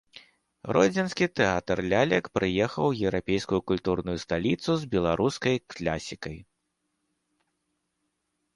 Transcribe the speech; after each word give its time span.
Гродзенскі 0.69 1.25
тэатр 1.39 1.77
лялек 1.91 2.25
прыехаў 2.37 2.83
у 2.93 2.95
еўрапейскую 3.09 3.59
культурную 3.73 4.15
сталіцу 4.25 4.71
з 4.85 4.89
беларускай 4.95 5.55
класікай. 5.75 6.37